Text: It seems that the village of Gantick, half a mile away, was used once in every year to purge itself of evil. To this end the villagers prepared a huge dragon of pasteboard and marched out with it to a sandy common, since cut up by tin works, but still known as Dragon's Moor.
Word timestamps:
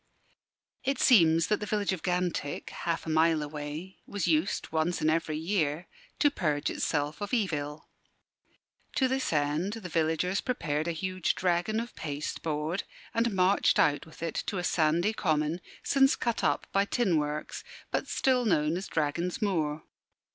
It 0.83 0.97
seems 0.99 1.45
that 1.45 1.59
the 1.59 1.67
village 1.67 1.93
of 1.93 2.01
Gantick, 2.01 2.71
half 2.71 3.05
a 3.05 3.09
mile 3.09 3.43
away, 3.43 3.99
was 4.07 4.27
used 4.27 4.71
once 4.71 4.99
in 4.99 5.11
every 5.11 5.37
year 5.37 5.87
to 6.17 6.31
purge 6.31 6.71
itself 6.71 7.21
of 7.21 7.35
evil. 7.35 7.87
To 8.95 9.07
this 9.07 9.31
end 9.31 9.73
the 9.73 9.89
villagers 9.89 10.41
prepared 10.41 10.87
a 10.87 10.91
huge 10.91 11.35
dragon 11.35 11.79
of 11.79 11.93
pasteboard 11.95 12.81
and 13.13 13.35
marched 13.35 13.77
out 13.77 14.07
with 14.07 14.23
it 14.23 14.33
to 14.47 14.57
a 14.57 14.63
sandy 14.63 15.13
common, 15.13 15.61
since 15.83 16.15
cut 16.15 16.43
up 16.43 16.65
by 16.71 16.85
tin 16.85 17.17
works, 17.17 17.63
but 17.91 18.07
still 18.07 18.43
known 18.43 18.77
as 18.77 18.87
Dragon's 18.87 19.39
Moor. 19.39 19.83